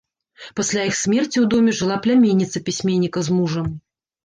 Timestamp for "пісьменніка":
2.73-3.27